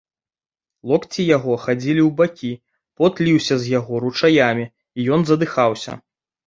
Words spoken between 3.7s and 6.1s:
яго ручаямі, і ён задыхаўся.